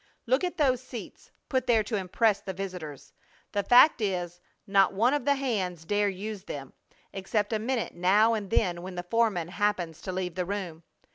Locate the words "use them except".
6.09-7.53